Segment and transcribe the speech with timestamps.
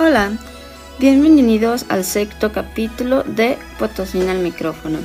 [0.00, 0.30] Hola,
[1.00, 5.00] bienvenidos al sexto capítulo de Potosina al micrófono.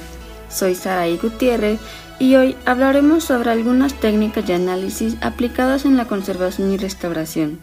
[0.52, 1.80] Soy Saraí Gutiérrez
[2.20, 7.57] y hoy hablaremos sobre algunas técnicas de análisis aplicadas en la conservación y restauración.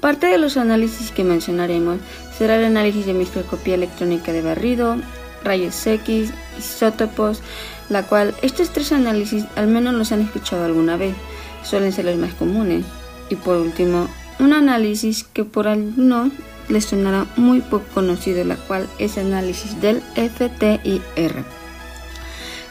[0.00, 1.98] Parte de los análisis que mencionaremos
[2.36, 4.96] será el análisis de microscopía electrónica de barrido,
[5.44, 7.42] rayos X, isótopos,
[7.88, 11.14] la cual estos tres análisis al menos los han escuchado alguna vez,
[11.62, 12.84] suelen ser los más comunes.
[13.30, 14.08] Y por último,
[14.40, 16.32] un análisis que por algunos
[16.68, 21.44] les sonará muy poco conocido, la cual es análisis del FTIR.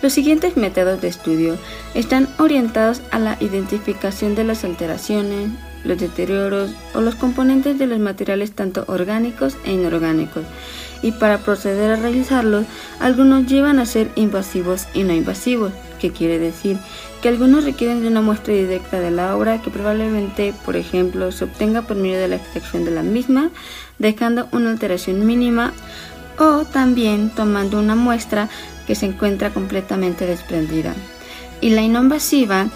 [0.02, 1.58] Los siguientes métodos de estudio
[1.94, 5.50] están orientados a la identificación de las alteraciones,
[5.84, 10.44] los deterioros o los componentes de los materiales tanto orgánicos e inorgánicos,
[11.02, 12.66] y para proceder a realizarlos,
[13.00, 15.72] algunos llevan a ser invasivos y no invasivos,
[16.06, 16.78] que quiere decir
[17.22, 21.46] que algunos requieren de una muestra directa de la obra que probablemente, por ejemplo, se
[21.46, 23.50] obtenga por medio de la extracción de la misma,
[23.98, 25.74] dejando una alteración mínima,
[26.38, 28.50] o también tomando una muestra
[28.86, 30.94] que se encuentra completamente desprendida.
[31.62, 32.68] Y la no invasiva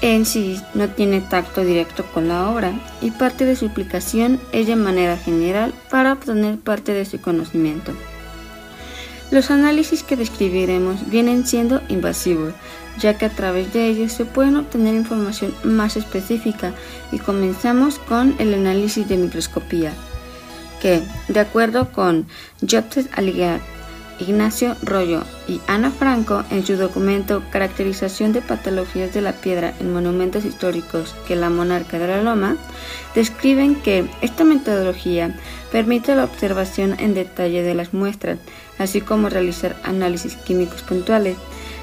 [0.00, 4.66] en sí no tiene tacto directo con la obra y parte de su aplicación es
[4.68, 7.92] de manera general para obtener parte de su conocimiento.
[9.30, 12.54] Los análisis que describiremos vienen siendo invasivos,
[12.98, 16.72] ya que a través de ellos se pueden obtener información más específica
[17.12, 19.92] y comenzamos con el análisis de microscopía,
[20.80, 22.26] que, de acuerdo con
[22.62, 23.60] Joseph Aligat
[24.18, 29.92] Ignacio Rollo y Ana Franco en su documento Caracterización de patologías de la piedra en
[29.92, 32.56] monumentos históricos que la monarca de la Loma,
[33.14, 35.34] describen que esta metodología
[35.70, 38.38] permite la observación en detalle de las muestras,
[38.78, 41.36] así como realizar análisis químicos puntuales.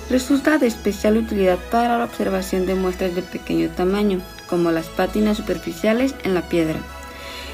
[0.09, 5.37] Resulta de especial utilidad para la observación de muestras de pequeño tamaño, como las pátinas
[5.37, 6.79] superficiales en la piedra.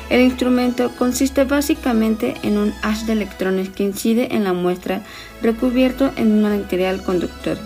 [0.09, 5.01] El instrumento consiste básicamente en un haz de electrones que incide en la muestra
[5.41, 7.57] recubierto en un material conductor.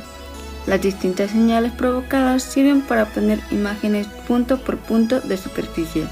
[0.68, 6.06] Las distintas señales provocadas sirven para obtener imágenes punto por punto de superficie.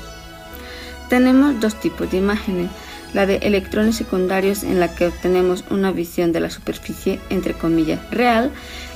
[1.09, 2.69] Tenemos dos tipos de imágenes,
[3.13, 7.99] la de electrones secundarios en la que obtenemos una visión de la superficie entre comillas
[8.11, 8.51] real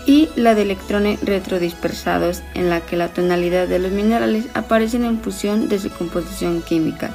[0.07, 5.19] y la de electrones retrodispersados en la que la tonalidad de los minerales aparece en
[5.19, 7.11] función de su composición química.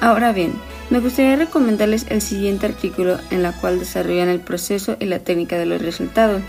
[0.00, 0.54] Ahora bien,
[0.90, 5.58] me gustaría recomendarles el siguiente artículo en el cual desarrollan el proceso y la técnica
[5.58, 6.42] de los resultados.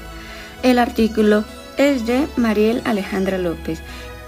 [0.63, 1.43] El artículo
[1.77, 3.81] es de Mariel Alejandra López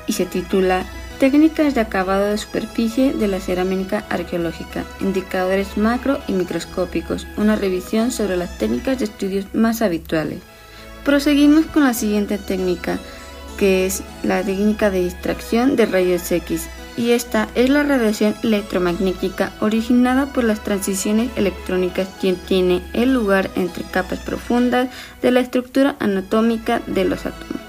[0.08, 0.84] y se titula
[1.20, 8.12] Técnicas de acabado de superficie de la cerámica arqueológica, indicadores macro y microscópicos, una revisión
[8.12, 10.40] sobre las técnicas de estudios más habituales.
[11.04, 13.00] Proseguimos con la siguiente técnica,
[13.58, 16.68] que es la técnica de distracción de rayos X
[16.98, 23.50] y esta es la radiación electromagnética originada por las transiciones electrónicas que tiene el lugar
[23.56, 24.90] entre capas profundas
[25.22, 27.62] de la estructura anatómica de los átomos.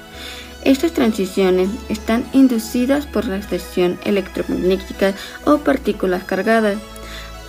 [0.65, 5.15] Estas transiciones están inducidas por la extensión electromagnética
[5.45, 6.77] o partículas cargadas.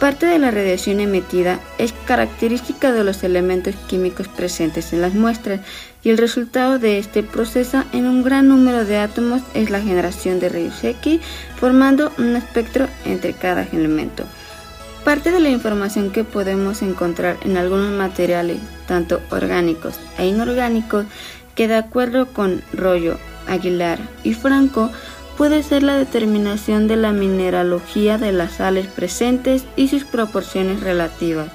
[0.01, 5.59] Parte de la radiación emitida es característica de los elementos químicos presentes en las muestras
[6.01, 10.39] y el resultado de este proceso en un gran número de átomos es la generación
[10.39, 11.21] de rayos X
[11.55, 14.23] formando un espectro entre cada elemento.
[15.05, 18.57] Parte de la información que podemos encontrar en algunos materiales,
[18.87, 21.05] tanto orgánicos e inorgánicos,
[21.53, 24.89] que de acuerdo con Rollo, Aguilar y Franco,
[25.37, 31.49] puede ser la determinación de la mineralogía de las sales presentes y sus proporciones relativas.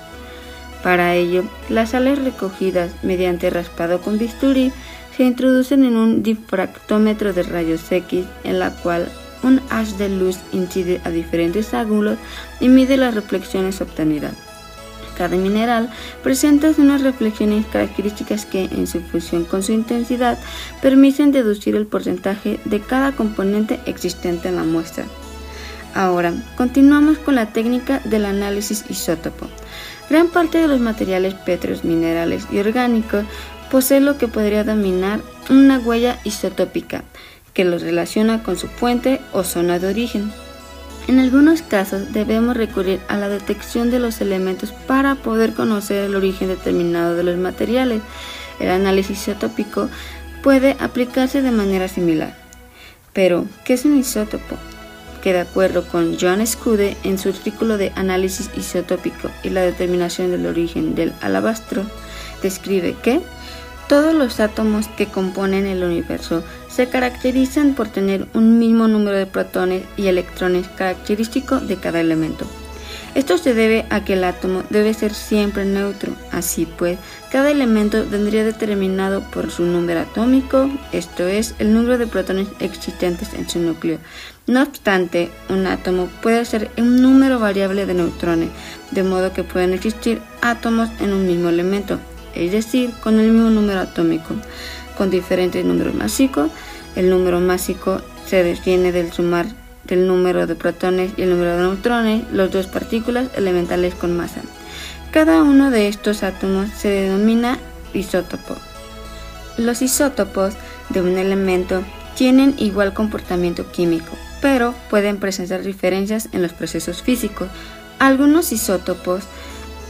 [0.83, 4.73] Para ello, las sales recogidas mediante raspado con bisturí
[5.17, 9.09] se introducen en un difractómetro de rayos X en la cual
[9.43, 12.19] un haz de luz incide a diferentes ángulos
[12.61, 14.46] y mide las reflexiones obtenidas.
[15.17, 15.91] Cada mineral
[16.23, 20.39] presenta unas reflexiones características que, en su fusión con su intensidad,
[20.83, 25.05] permiten deducir el porcentaje de cada componente existente en la muestra.
[25.95, 29.47] Ahora, continuamos con la técnica del análisis isótopo.
[30.11, 33.25] Gran parte de los materiales petros, minerales y orgánicos
[33.71, 37.03] posee lo que podría dominar una huella isotópica,
[37.55, 40.31] que los relaciona con su fuente o zona de origen.
[41.09, 46.17] En algunos casos debemos recurrir a la detección de los elementos para poder conocer el
[46.17, 48.03] origen determinado de los materiales.
[48.59, 49.89] El análisis isotópico
[50.43, 52.37] puede aplicarse de manera similar.
[53.13, 54.57] Pero, ¿qué es un isótopo?
[55.27, 60.31] que de acuerdo con Joan Scude en su artículo de análisis isotópico y la determinación
[60.31, 61.83] del origen del alabastro,
[62.45, 63.21] describe que
[63.89, 69.27] todos los átomos que componen el universo se caracterizan por tener un mismo número de
[69.27, 72.47] protones y electrones característico de cada elemento.
[73.17, 76.99] Esto se debe a que el átomo debe ser siempre neutro, así pues,
[77.33, 83.33] cada elemento vendría determinado por su número atómico, esto es, el número de protones existentes
[83.33, 83.99] en su núcleo.
[84.47, 88.51] No obstante, un átomo puede ser un número variable de neutrones,
[88.91, 91.99] de modo que pueden existir átomos en un mismo elemento,
[92.45, 94.35] es decir, con el mismo número atómico,
[94.97, 96.51] con diferentes números másicos.
[96.95, 99.47] El número másico se define del sumar
[99.87, 104.41] del número de protones y el número de neutrones, los dos partículas elementales con masa.
[105.13, 107.59] Cada uno de estos átomos se denomina
[107.95, 108.57] isótopo.
[109.57, 110.55] Los isótopos
[110.91, 111.83] de un elemento
[112.15, 117.49] tienen igual comportamiento químico, pero pueden presentar diferencias en los procesos físicos.
[117.99, 119.25] Algunos isótopos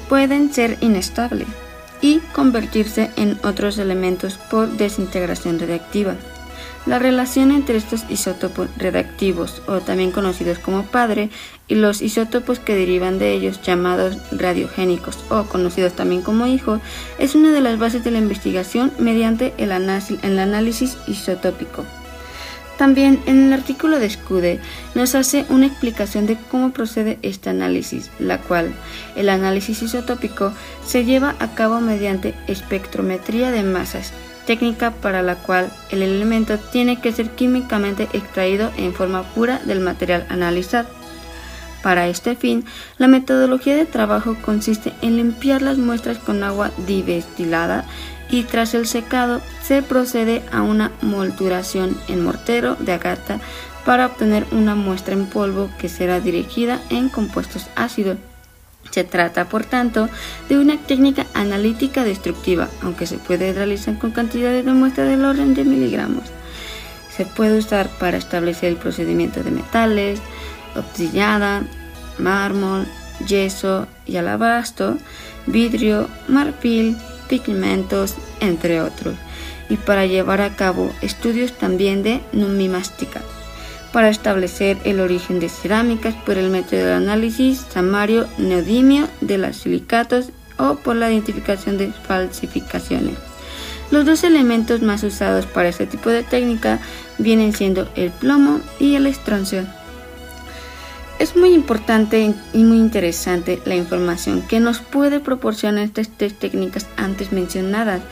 [0.08, 1.48] pueden ser inestables
[2.00, 6.14] y convertirse en otros elementos por desintegración radiactiva.
[6.86, 11.30] La relación entre estos isótopos reactivos, o también conocidos como padre,
[11.66, 16.80] y los isótopos que derivan de ellos, llamados radiogénicos o conocidos también como hijo,
[17.18, 21.84] es una de las bases de la investigación mediante el, análisis isotópico.
[22.78, 24.60] También en el artículo de Scude
[24.94, 28.74] nos hace una explicación de cómo procede este análisis, la cual
[29.16, 30.52] el análisis isotópico
[30.84, 34.12] se lleva a cabo mediante espectrometría de masas
[34.46, 39.80] técnica para la cual el elemento tiene que ser químicamente extraído en forma pura del
[39.80, 40.88] material analizado.
[41.82, 42.64] Para este fin,
[42.98, 47.84] la metodología de trabajo consiste en limpiar las muestras con agua divestilada
[48.30, 53.40] y tras el secado se procede a una molturación en mortero de agata
[53.84, 58.18] para obtener una muestra en polvo que será dirigida en compuestos ácidos.
[58.90, 60.08] Se trata, por tanto,
[60.48, 65.54] de una técnica analítica destructiva, aunque se puede realizar con cantidades de muestra del orden
[65.54, 66.24] de miligramos.
[67.14, 70.20] Se puede usar para establecer el procedimiento de metales,
[70.74, 71.66] obsidiana,
[72.18, 72.86] mármol,
[73.26, 74.98] yeso y alabastro,
[75.46, 76.96] vidrio, marfil,
[77.28, 79.14] pigmentos, entre otros,
[79.68, 83.22] y para llevar a cabo estudios también de numimástica
[83.96, 89.56] para establecer el origen de cerámicas por el método de análisis samario neodimio de los
[89.56, 93.14] silicatos o por la identificación de falsificaciones.
[93.90, 96.78] Los dos elementos más usados para este tipo de técnica
[97.16, 99.64] vienen siendo el plomo y el estroncio.
[101.18, 106.86] Es muy importante y muy interesante la información que nos puede proporcionar estas tres técnicas
[106.98, 108.02] antes mencionadas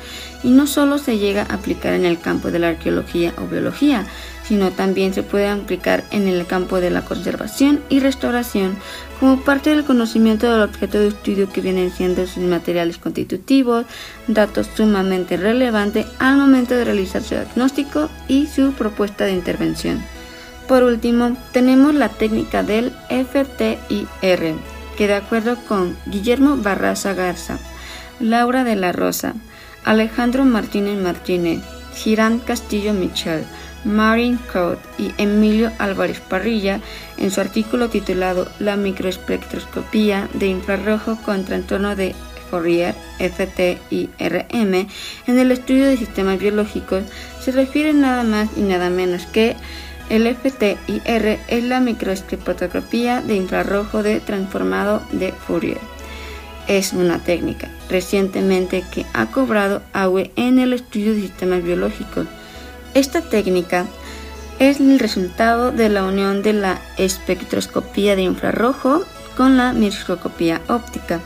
[0.42, 4.06] y no solo se llega a aplicar en el campo de la arqueología o biología,
[4.48, 8.74] sino también se puede aplicar en el campo de la conservación y restauración
[9.20, 13.84] como parte del conocimiento del objeto de estudio que vienen siendo sus materiales constitutivos,
[14.28, 20.13] datos sumamente relevantes al momento de realizar su diagnóstico y su propuesta de intervención.
[20.68, 24.54] Por último, tenemos la técnica del FTIR,
[24.96, 27.58] que de acuerdo con Guillermo Barraza Garza,
[28.18, 29.34] Laura de la Rosa,
[29.84, 31.60] Alejandro Martínez Martínez,
[31.94, 33.44] Girán Castillo Michel,
[33.84, 36.80] Marin Code y Emilio Álvarez Parrilla
[37.18, 42.14] en su artículo titulado La microespectroscopía de infrarrojo con trastorno de
[42.50, 44.88] Fourier, FTIRM,
[45.26, 47.02] en el estudio de sistemas biológicos,
[47.40, 49.56] se refiere nada más y nada menos que
[50.10, 55.78] el FTIR es la microespectroscopía de infrarrojo de transformado de Fourier.
[56.66, 62.26] Es una técnica recientemente que ha cobrado agua en el estudio de sistemas biológicos.
[62.94, 63.86] Esta técnica
[64.58, 69.02] es el resultado de la unión de la espectroscopía de infrarrojo
[69.36, 71.20] con la microscopía óptica.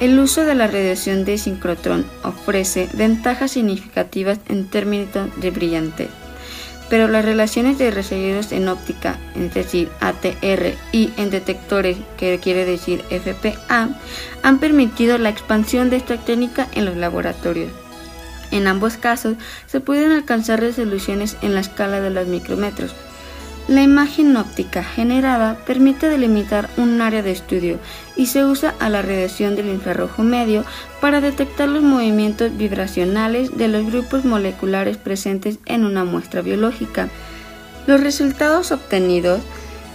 [0.00, 6.25] El uso de la radiación de sincrotrón ofrece ventajas significativas en términos de brillantez
[6.88, 12.64] pero las relaciones de recibidos en óptica, es decir, ATR, y en detectores, que quiere
[12.64, 13.88] decir FPA,
[14.42, 17.72] han permitido la expansión de esta técnica en los laboratorios.
[18.50, 19.34] En ambos casos
[19.66, 22.94] se pueden alcanzar resoluciones en la escala de los micrómetros,
[23.68, 27.78] la imagen óptica generada permite delimitar un área de estudio
[28.14, 30.64] y se usa a la radiación del infrarrojo medio
[31.00, 37.08] para detectar los movimientos vibracionales de los grupos moleculares presentes en una muestra biológica.
[37.88, 39.40] Los resultados obtenidos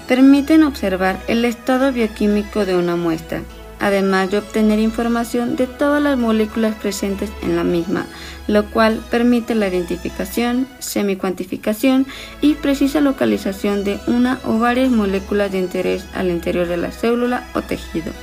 [0.05, 3.41] permiten observar el estado bioquímico de una muestra,
[3.81, 8.05] además de obtener información de todas las moléculas presentes en la misma,
[8.47, 12.05] lo cual permite la identificación, semicuantificación
[12.39, 17.47] y precisa localización de una o varias moléculas de interés al interior de la célula
[17.53, 18.13] o tejido.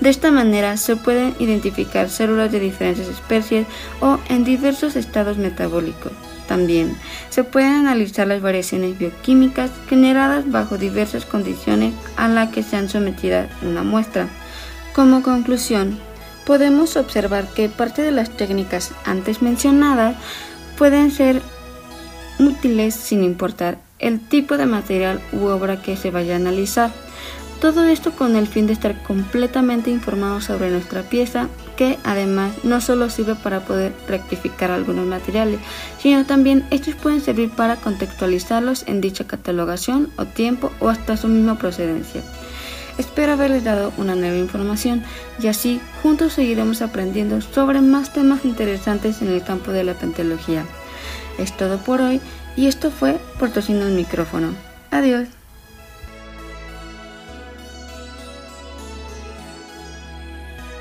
[0.00, 3.66] De esta manera se pueden identificar células de diferentes especies
[4.00, 6.12] o en diversos estados metabólicos.
[6.48, 6.96] También
[7.28, 12.88] se pueden analizar las variaciones bioquímicas generadas bajo diversas condiciones a las que se han
[12.88, 14.28] sometido una muestra.
[14.94, 15.98] Como conclusión,
[16.44, 20.16] podemos observar que parte de las técnicas antes mencionadas
[20.76, 21.42] pueden ser
[22.40, 26.90] útiles sin importar el tipo de material u obra que se vaya a analizar.
[27.60, 32.80] Todo esto con el fin de estar completamente informados sobre nuestra pieza, que además no
[32.80, 35.60] solo sirve para poder rectificar algunos materiales,
[35.98, 41.28] sino también estos pueden servir para contextualizarlos en dicha catalogación o tiempo o hasta su
[41.28, 42.22] misma procedencia.
[42.98, 45.02] Espero haberles dado una nueva información
[45.38, 50.64] y así juntos seguiremos aprendiendo sobre más temas interesantes en el campo de la pentología.
[51.38, 52.20] Es todo por hoy
[52.56, 53.50] y esto fue por
[53.86, 54.54] el Micrófono.
[54.90, 55.39] Adiós.